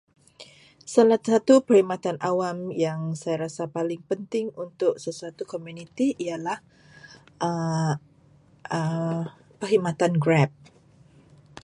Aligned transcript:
Salah 0.93 1.19
satu 1.29 1.53
perkhidmatan 1.67 2.17
awam 2.29 2.57
yang 2.85 2.99
saya 3.21 3.37
rasa 3.45 3.63
paling 3.77 4.01
penting 4.09 4.47
untuk 4.65 4.93
sesuatu 5.03 5.41
komuniti 5.51 6.07
ialah 6.25 6.57
perkhidmattan 9.61 10.13
Grab. 10.23 10.49